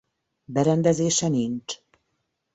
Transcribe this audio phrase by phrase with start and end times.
[0.47, 1.75] Berendezése nincs.